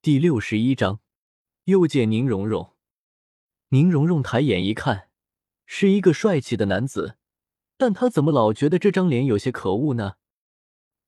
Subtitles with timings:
[0.00, 1.00] 第六十一章，
[1.64, 2.76] 又见宁荣荣。
[3.70, 5.08] 宁荣荣抬眼一看，
[5.66, 7.16] 是一个帅气的男子，
[7.76, 10.14] 但他怎么老觉得这张脸有些可恶呢？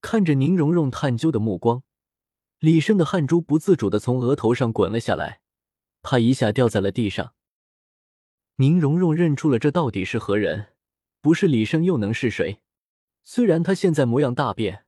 [0.00, 1.84] 看着宁荣荣探究的目光，
[2.58, 5.40] 李胜的汗珠不自主的从额头上滚了下来，
[6.02, 7.34] 啪一下掉在了地上。
[8.56, 10.72] 宁荣荣认出了这到底是何人，
[11.20, 12.60] 不是李胜又能是谁？
[13.22, 14.84] 虽然他现在模样大变，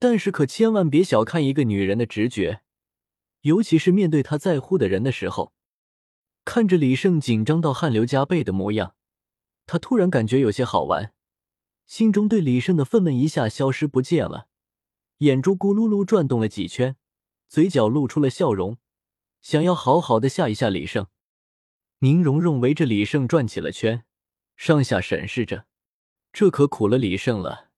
[0.00, 2.62] 但是可千万别小看一个女人的直觉，
[3.48, 5.54] 尤其是面对他在乎的人的时候。
[6.44, 8.94] 看着李胜紧张到汗流浃背的模样，
[9.66, 11.14] 他突然感觉有些好玩，
[11.86, 14.48] 心中对李胜的愤懑一下消失不见了，
[15.18, 16.96] 眼珠咕噜噜转动了几圈，
[17.48, 18.76] 嘴角露出了笑容，
[19.40, 21.06] 想要好好的吓一吓李胜。
[22.00, 24.04] 宁荣荣围着李胜转起了圈，
[24.56, 25.66] 上下审视着，
[26.32, 27.70] 这可苦了李胜了。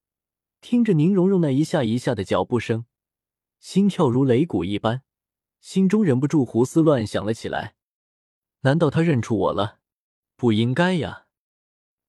[0.60, 2.84] 听着宁荣荣那一下一下的脚步声，
[3.58, 5.02] 心跳如擂鼓一般，
[5.60, 7.74] 心中忍不住胡思乱想了起来。
[8.60, 9.78] 难道他认出我了？
[10.36, 11.26] 不应该呀！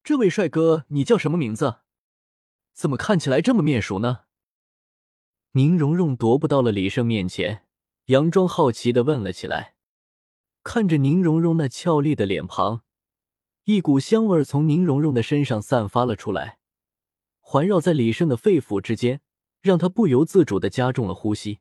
[0.03, 1.81] 这位帅哥，你叫什么名字？
[2.73, 4.21] 怎么看起来这么面熟呢？
[5.51, 7.65] 宁荣荣踱步到了李胜面前，
[8.07, 9.75] 佯装好奇的问了起来。
[10.63, 12.83] 看着宁荣荣那俏丽的脸庞，
[13.65, 16.59] 一股香味从宁荣荣的身上散发了出来，
[17.39, 19.21] 环绕在李胜的肺腑之间，
[19.61, 21.59] 让他不由自主的加重了呼吸。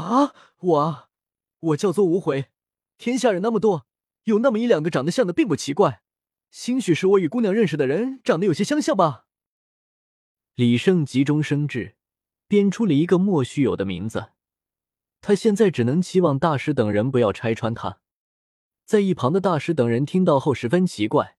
[0.00, 1.08] 啊，我啊，
[1.60, 2.46] 我叫做无悔。
[2.98, 3.86] 天下人那么多，
[4.24, 6.02] 有那么一两个长得像的，并不奇怪。
[6.50, 9.26] 兴许是我与姑娘认识的人长得有些相像吧。
[10.54, 11.96] 李胜急中生智，
[12.46, 14.30] 编出了一个莫须有的名字。
[15.20, 18.00] 他现在只能期望大师等人不要拆穿他。
[18.84, 21.38] 在一旁的大师等人听到后十分奇怪。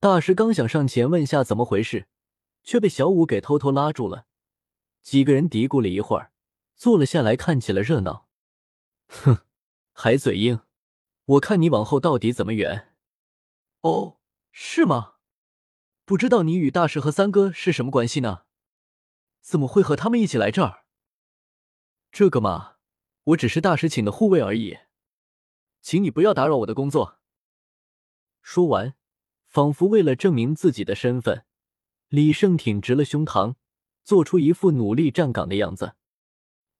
[0.00, 2.08] 大师刚想上前问下怎么回事，
[2.62, 4.26] 却被小五给偷偷拉住了。
[5.02, 6.32] 几个人嘀咕了一会儿，
[6.76, 8.28] 坐了下来，看起了热闹。
[9.08, 9.38] 哼，
[9.92, 10.60] 还嘴硬。
[11.24, 12.94] 我看你往后到底怎么圆？
[13.80, 14.18] 哦，
[14.50, 15.14] 是吗？
[16.04, 18.42] 不知道你与大师和三哥是什么关系呢？
[19.40, 20.84] 怎么会和他们一起来这儿？
[22.12, 22.76] 这个嘛，
[23.24, 24.78] 我只是大师请的护卫而已，
[25.80, 27.20] 请你不要打扰我的工作。
[28.42, 28.94] 说完，
[29.46, 31.46] 仿佛为了证明自己的身份，
[32.08, 33.54] 李胜挺直了胸膛，
[34.02, 35.94] 做出一副努力站岗的样子。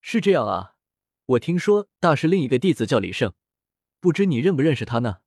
[0.07, 0.77] 是这样啊，
[1.25, 3.33] 我听说大师另一个弟子叫李胜。
[4.01, 5.21] 不知你认不认识他呢？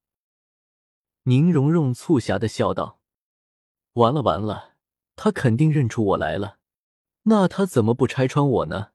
[1.24, 3.02] 宁荣荣促狭的笑道
[3.94, 4.76] ：“完了完了，
[5.16, 6.60] 他肯定认出我来了。
[7.24, 8.92] 那他怎么不拆穿我呢？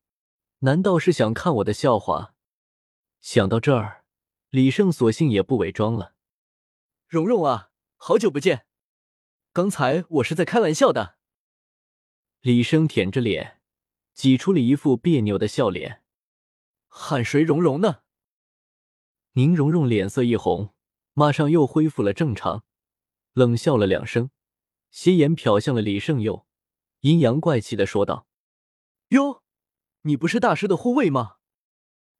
[0.60, 2.36] 难道是想看我的笑话？”
[3.20, 4.04] 想到这儿，
[4.50, 6.14] 李胜索性也不伪装了
[7.08, 8.66] ：“荣荣啊，好久不见！
[9.52, 11.16] 刚才我是在开玩笑的。”
[12.40, 13.60] 李生舔着脸，
[14.14, 16.02] 挤出了一副别扭的笑脸
[16.88, 18.02] ：“喊谁蓉蓉呢？”
[19.34, 20.74] 宁荣荣脸色一红，
[21.14, 22.64] 马上又恢复了正常，
[23.32, 24.30] 冷笑了两声，
[24.90, 26.46] 斜眼瞟向了李胜佑，
[27.00, 28.26] 阴阳怪气的说道
[29.08, 29.42] ：“哟，
[30.02, 31.36] 你不是大师的护卫吗？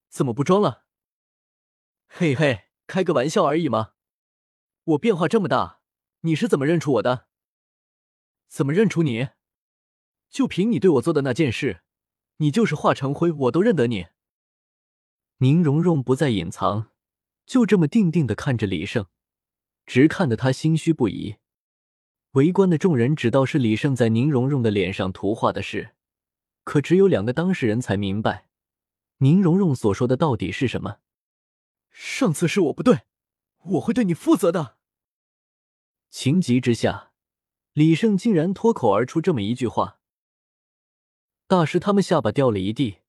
[0.08, 0.84] 怎么不装了？
[2.06, 3.92] 嘿嘿，开个玩笑而已嘛。
[4.84, 5.80] 我变化这么大，
[6.20, 7.28] 你是怎么认出我的？
[8.48, 9.28] 怎么认出你？
[10.32, 11.82] 就凭你对我做的那件事，
[12.38, 14.06] 你就是化成灰，我都认得你。”
[15.38, 16.88] 宁荣荣不再隐藏。
[17.44, 19.06] 就这么定定的看着李胜，
[19.84, 21.36] 直看得他心虚不已。
[22.30, 25.96] 围观的众人只道是李胜在宁荣荣的脸上涂画的事，
[26.62, 28.48] 可只有两个当事人才明白
[29.18, 30.98] 宁荣荣所说的到底是什么。
[31.90, 33.00] 上次是我不对，
[33.64, 34.78] 我会对你负责的。
[36.08, 37.12] 情急之下，
[37.72, 39.98] 李胜竟然脱口而出这么一句话。
[41.52, 43.00] 大师他们下巴掉了一地，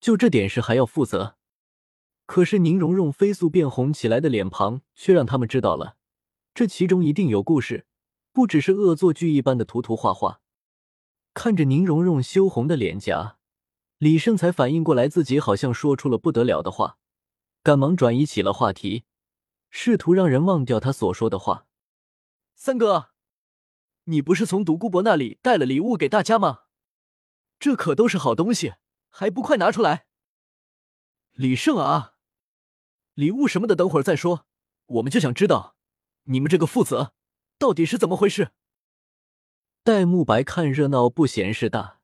[0.00, 1.36] 就这点事还要负责？
[2.26, 5.94] 可是宁荣荣飞速变红起来的脸庞，却让他们知道了，
[6.52, 7.86] 这其中一定有故事，
[8.32, 10.40] 不只是恶作剧一般的涂涂画画。
[11.32, 13.38] 看着宁荣荣羞红的脸颊，
[13.98, 16.98] 李胜才反应过来自己好像说出了不得了的话，
[17.62, 19.04] 赶忙转移起了话题，
[19.70, 21.68] 试图让人忘掉他所说的话。
[22.56, 23.10] 三哥，
[24.06, 26.61] 你不是从独孤博那里带了礼物给大家吗？
[27.62, 28.74] 这可都是好东西，
[29.08, 30.08] 还不快拿出来！
[31.30, 32.16] 李胜啊！
[33.14, 34.48] 礼物什么的，等会儿再说。
[34.86, 35.76] 我们就想知道，
[36.24, 37.14] 你们这个负责
[37.58, 38.50] 到底是怎么回事？
[39.84, 42.00] 戴沐白看热闹不嫌事大，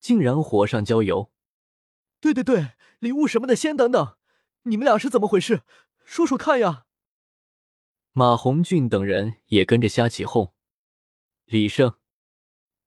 [0.00, 1.30] 竟然火上浇油。
[2.20, 4.16] 对对对，礼物什么的先等等，
[4.62, 5.62] 你们俩是怎么回事？
[6.04, 6.86] 说说看呀！
[8.10, 10.52] 马红俊等人也跟着瞎起哄。
[11.44, 11.97] 李胜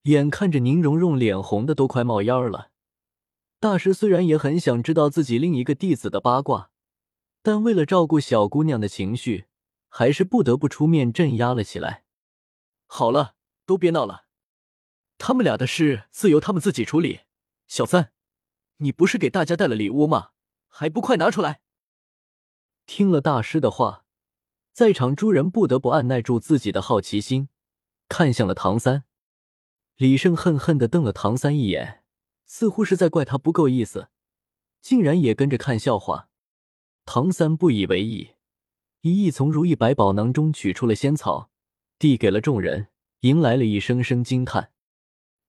[0.03, 2.71] 眼看着宁荣荣脸红的都快冒烟了，
[3.59, 6.71] 大师虽然也很想知道自己另一个弟子的八卦，
[7.43, 9.45] 但为了照顾小姑娘的情绪，
[9.89, 12.03] 还是不得不出面镇压了起来。
[12.87, 13.35] 好了，
[13.67, 14.25] 都别闹了，
[15.19, 17.21] 他们俩的事自由他们自己处理。
[17.67, 18.11] 小三，
[18.77, 20.31] 你不是给大家带了礼物吗？
[20.67, 21.61] 还不快拿出来！
[22.87, 24.05] 听了大师的话，
[24.73, 27.49] 在场诸人不得不按耐住自己的好奇心，
[28.09, 29.03] 看向了唐三。
[30.01, 32.03] 李胜恨恨的瞪了唐三一眼。
[32.47, 34.09] 似乎是在怪他不够意思，
[34.81, 36.27] 竟然也跟着看笑话。
[37.05, 38.31] 唐三不以为意，
[39.01, 41.51] 一意从如意百宝囊中取出了仙草，
[41.99, 42.87] 递给了众人，
[43.19, 44.71] 迎来了一声声惊叹。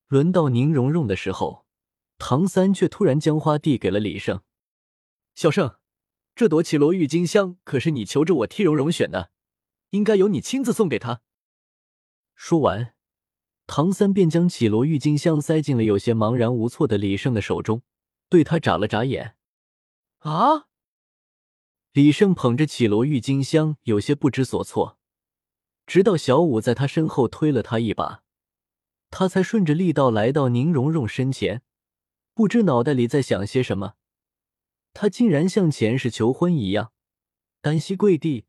[0.08, 1.64] 轮到宁荣荣的时候，
[2.18, 4.42] 唐三却突然将花递给了李胜。
[5.34, 5.76] 小胜，
[6.34, 9.30] 这朵绮罗郁金香可是你求着我替荣荣选的，
[9.92, 11.22] 应该由你亲自送给她。
[12.34, 12.92] 说完。
[13.66, 17.82] 唐三便将绮罗郁金香塞进了有些茫然无措的李胜的手中，
[18.28, 19.36] 对他眨了眨眼。
[20.18, 20.68] 啊！
[21.92, 24.98] 李胜捧着绮罗郁金香，有些不知所措。
[25.86, 28.22] 直到小五在他身后推了他一把，
[29.10, 31.62] 他才顺着力道来到宁荣荣身前。
[32.34, 33.94] 不知脑袋里在想些什么，
[34.94, 36.92] 他竟然像前世求婚一样，
[37.60, 38.46] 单膝跪地，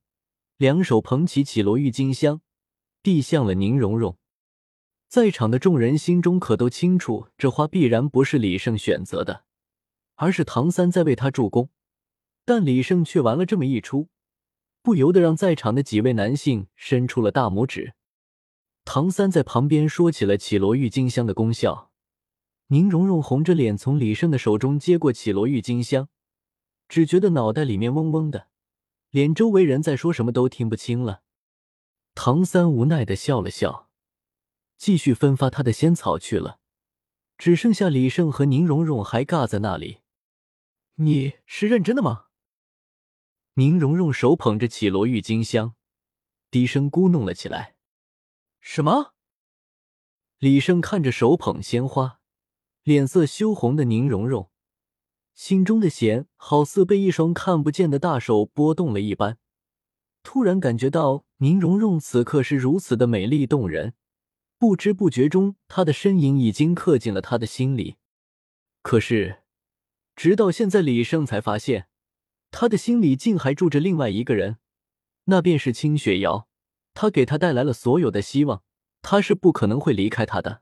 [0.57, 2.41] 两手捧起绮罗郁金香，
[3.01, 4.17] 递向了宁荣荣。
[5.13, 9.43] 在场的众人心中可都清楚，这花必然不是李胜选择的，
[10.15, 11.69] 而是唐三在为他助攻。
[12.45, 14.07] 但李胜却玩了这么一出，
[14.81, 17.93] 不由得让在场的几位男性伸出了大拇指。
[18.85, 21.91] 唐三在旁边说起了绮罗郁金香的功效。
[22.69, 26.09] 宁荣荣红着脸从李胜的手中接过绮罗郁金香，
[26.87, 28.47] 只觉得脑袋里面嗡嗡的，
[29.11, 31.21] 连周围人在说什么都听不清了。
[32.15, 33.91] 唐三无奈的笑了笑。
[34.85, 36.59] 继续分发他的仙草去了，
[37.37, 39.99] 只剩下李胜和宁荣荣还尬在那里。
[40.95, 42.25] 你是认真的吗？
[43.53, 45.75] 宁荣荣手捧着绮罗郁金香，
[46.51, 47.77] 低声咕哝了起来。
[48.59, 49.13] 什么？
[50.39, 52.19] 李胜看着手捧鲜花，
[52.83, 54.51] 脸色羞红的宁荣荣，
[55.33, 59.37] 心中的弦好似被一双看不见的大手拨动了一般，
[60.23, 63.93] 突然感觉到宁荣荣此刻是如此的美丽动人。
[64.63, 67.97] 不知不觉中，他的身影已经刻进了他的心里。
[68.81, 69.41] 可是，
[70.15, 71.89] 直到现在，李胜才发现，
[72.49, 74.59] 他的心里竟还住着另外一个人，
[75.25, 76.47] 那便是清雪瑶。
[76.93, 78.63] 他给他带来了所有的希望，
[79.01, 80.61] 他是不可能会离开他的。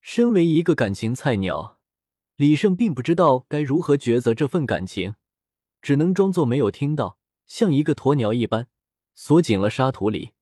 [0.00, 1.80] 身为一个感情菜鸟，
[2.36, 5.16] 李胜并不知道该如何抉择这份感情，
[5.82, 7.18] 只能装作没有听到，
[7.48, 8.68] 像一个鸵鸟一般
[9.16, 10.34] 锁紧了沙土里。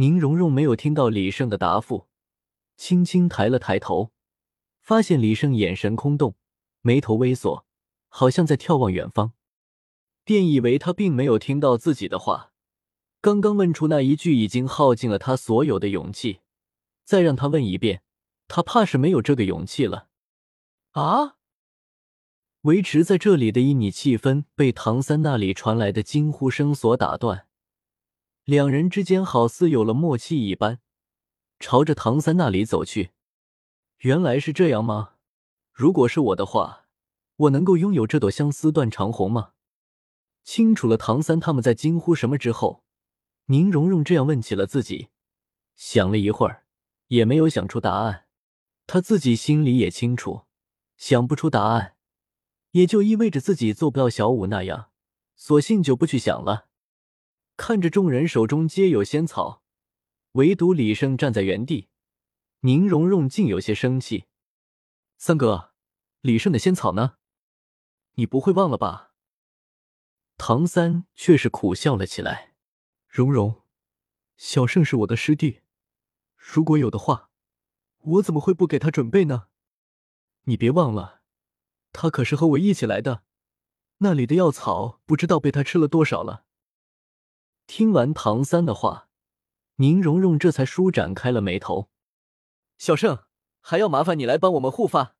[0.00, 2.06] 宁荣荣没有听到李胜的答复，
[2.74, 4.12] 轻轻抬了抬头，
[4.80, 6.36] 发现李胜眼神空洞，
[6.80, 7.66] 眉头微锁，
[8.08, 9.34] 好像在眺望远方，
[10.24, 12.54] 便以为他并没有听到自己的话。
[13.20, 16.40] 刚刚问出那一句已经耗尽了他所有的勇气，
[17.04, 18.00] 再让他问一遍，
[18.48, 20.08] 他怕是没有这个勇气了。
[20.92, 21.36] 啊！
[22.62, 27.48] 维持在这里的旖旎气氛被唐三那里传来的惊呼声所打断。
[28.50, 30.80] 两人之间好似有了默契一般，
[31.60, 33.10] 朝着唐三那里走去。
[33.98, 35.12] 原来是这样吗？
[35.72, 36.88] 如果是我的话，
[37.36, 39.52] 我能够拥有这朵相思断肠红吗？
[40.42, 42.82] 清楚了唐三他们在惊呼什么之后，
[43.44, 45.10] 宁荣荣这样问起了自己。
[45.76, 46.64] 想了一会儿，
[47.06, 48.24] 也没有想出答案。
[48.88, 50.46] 他自己心里也清楚，
[50.96, 51.94] 想不出答案，
[52.72, 54.90] 也就意味着自己做不到小五那样，
[55.36, 56.66] 索性就不去想了。
[57.60, 59.62] 看着众人手中皆有仙草，
[60.32, 61.90] 唯独李胜站在原地。
[62.60, 64.24] 宁荣荣竟有些生气
[65.18, 65.74] ：“三哥，
[66.22, 67.16] 李胜的仙草呢？
[68.14, 69.12] 你不会忘了吧？”
[70.38, 72.54] 唐三却是苦笑了起来
[73.06, 73.60] ：“荣荣，
[74.38, 75.60] 小胜是我的师弟，
[76.38, 77.28] 如果有的话，
[77.98, 79.48] 我怎么会不给他准备呢？
[80.44, 81.20] 你别忘了，
[81.92, 83.22] 他可是和我一起来的，
[83.98, 86.46] 那里的药草不知道被他吃了多少了。”
[87.72, 89.08] 听完唐三的话，
[89.76, 91.88] 宁荣荣这才舒展开了眉头。
[92.78, 93.22] 小圣，
[93.60, 95.14] 还要麻烦你来帮我们护发。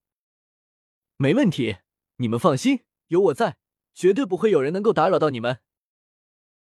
[1.16, 1.76] 没问题，
[2.16, 3.58] 你们放心，有我在，
[3.94, 5.60] 绝对不会有人能够打扰到你们。